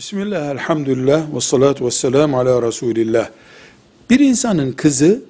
Bismillah, 0.00 0.50
elhamdülillah, 0.50 1.34
ve 1.34 1.40
salatu 1.40 1.86
ve 1.86 1.90
selamu 1.90 2.38
ala 2.38 2.62
Resulillah. 2.62 3.28
Bir 4.10 4.20
insanın 4.20 4.72
kızı 4.72 5.22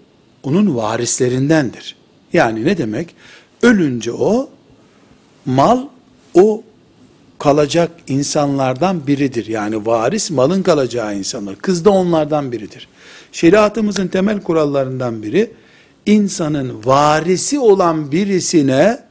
onun 0.42 0.76
varislerindendir. 0.76 1.96
Yani 2.32 2.64
ne 2.64 2.78
demek? 2.78 3.14
Ölünce 3.62 4.12
o, 4.12 4.50
mal 5.46 5.86
o 6.34 6.62
kalacak 7.38 7.90
insanlardan 8.06 9.06
biridir. 9.06 9.46
Yani 9.46 9.86
varis 9.86 10.30
malın 10.30 10.62
kalacağı 10.62 11.16
insanlar. 11.16 11.56
Kız 11.56 11.84
da 11.84 11.90
onlardan 11.90 12.52
biridir. 12.52 12.88
Şeriatımızın 13.32 14.08
temel 14.08 14.40
kurallarından 14.40 15.22
biri, 15.22 15.50
insanın 16.06 16.84
varisi 16.84 17.58
olan 17.58 18.12
birisine 18.12 19.02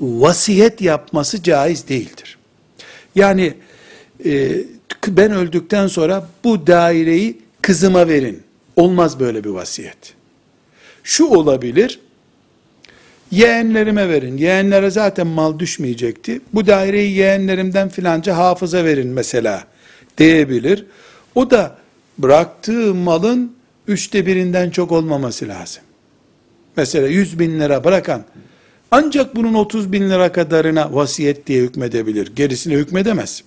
vasiyet 0.00 0.80
yapması 0.80 1.42
caiz 1.42 1.88
değildir. 1.88 2.38
Yani 3.14 3.54
e, 4.24 4.64
ben 5.08 5.32
öldükten 5.32 5.86
sonra 5.86 6.28
bu 6.44 6.66
daireyi 6.66 7.38
kızıma 7.62 8.08
verin. 8.08 8.42
Olmaz 8.76 9.20
böyle 9.20 9.44
bir 9.44 9.50
vasiyet. 9.50 10.14
Şu 11.04 11.26
olabilir, 11.26 12.00
yeğenlerime 13.30 14.08
verin. 14.08 14.36
Yeğenlere 14.36 14.90
zaten 14.90 15.26
mal 15.26 15.58
düşmeyecekti. 15.58 16.40
Bu 16.54 16.66
daireyi 16.66 17.16
yeğenlerimden 17.16 17.88
filanca 17.88 18.36
hafıza 18.36 18.84
verin 18.84 19.08
mesela 19.08 19.64
diyebilir. 20.18 20.86
O 21.34 21.50
da 21.50 21.76
bıraktığı 22.18 22.94
malın 22.94 23.56
üçte 23.88 24.26
birinden 24.26 24.70
çok 24.70 24.92
olmaması 24.92 25.48
lazım. 25.48 25.82
Mesela 26.76 27.08
100 27.08 27.38
bin 27.38 27.60
lira 27.60 27.84
bırakan 27.84 28.24
ancak 28.90 29.36
bunun 29.36 29.54
30 29.54 29.92
bin 29.92 30.10
lira 30.10 30.32
kadarına 30.32 30.94
vasiyet 30.94 31.46
diye 31.46 31.62
hükmedebilir. 31.62 32.36
Gerisine 32.36 32.74
hükmedemez. 32.74 33.42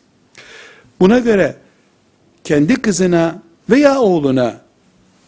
Buna 0.99 1.19
göre 1.19 1.55
kendi 2.43 2.75
kızına 2.75 3.41
veya 3.69 3.99
oğluna 3.99 4.61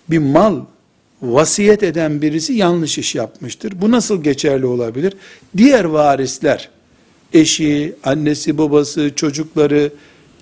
bir 0.09 0.17
mal 0.17 0.59
vasiyet 1.21 1.83
eden 1.83 2.21
birisi 2.21 2.53
yanlış 2.53 2.97
iş 2.97 3.15
yapmıştır. 3.15 3.81
Bu 3.81 3.91
nasıl 3.91 4.23
geçerli 4.23 4.65
olabilir? 4.65 5.13
Diğer 5.57 5.83
varisler, 5.83 6.69
eşi, 7.33 7.95
annesi, 8.03 8.57
babası, 8.57 9.11
çocukları, 9.15 9.91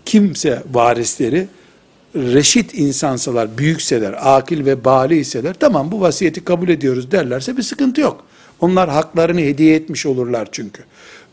kimse 0.05 0.63
varisleri, 0.73 1.47
reşit 2.15 2.73
insansalar, 2.73 3.57
büyükseler, 3.57 4.15
akil 4.37 4.65
ve 4.65 4.85
bali 4.85 5.17
iseler, 5.17 5.55
tamam 5.59 5.91
bu 5.91 6.01
vasiyeti 6.01 6.43
kabul 6.43 6.69
ediyoruz 6.69 7.11
derlerse 7.11 7.57
bir 7.57 7.63
sıkıntı 7.63 8.01
yok. 8.01 8.25
Onlar 8.59 8.89
haklarını 8.89 9.39
hediye 9.39 9.75
etmiş 9.75 10.05
olurlar 10.05 10.47
çünkü. 10.51 10.83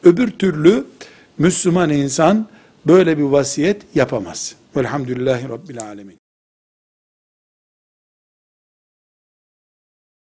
Öbür 0.04 0.30
türlü 0.30 0.84
Müslüman 1.38 1.90
insan 1.90 2.46
böyle 2.88 3.18
bir 3.18 3.22
vasiyet 3.22 3.82
yapamaz. 3.94 4.54
Velhamdülillahi 4.76 5.48
Rabbil 5.48 5.82
Alemin. 5.82 6.25